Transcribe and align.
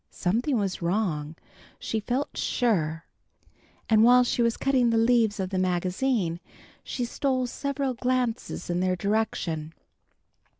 Something 0.09 0.57
was 0.57 0.81
wrong, 0.81 1.35
she 1.77 1.99
felt 1.99 2.35
sure, 2.35 3.05
and 3.87 4.03
while 4.03 4.23
she 4.23 4.41
was 4.41 4.57
cutting 4.57 4.89
the 4.89 4.97
leaves 4.97 5.39
of 5.39 5.51
the 5.51 5.59
magazine, 5.59 6.39
she 6.83 7.05
stole 7.05 7.45
several 7.45 7.93
glances 7.93 8.67
in 8.67 8.79
their 8.79 8.95
direction. 8.95 9.73